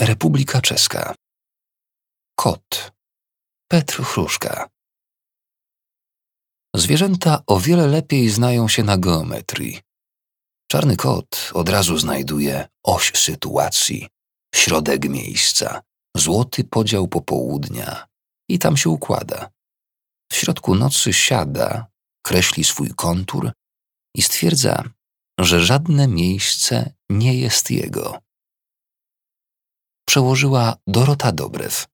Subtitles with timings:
[0.00, 1.14] Republika Czeska.
[2.36, 2.92] Kot.
[3.70, 4.68] Petr Chruszka.
[6.76, 9.80] Zwierzęta o wiele lepiej znają się na geometrii.
[10.70, 14.08] Czarny kot od razu znajduje oś sytuacji,
[14.54, 15.82] środek miejsca,
[16.16, 18.06] złoty podział popołudnia
[18.48, 19.50] i tam się układa.
[20.32, 21.86] W środku nocy siada,
[22.22, 23.52] kreśli swój kontur
[24.16, 24.84] i stwierdza,
[25.40, 28.24] że żadne miejsce nie jest jego.
[30.14, 31.86] Przełożyła Dorota Dobrew.